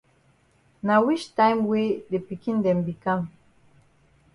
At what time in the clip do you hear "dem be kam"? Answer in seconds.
2.65-3.21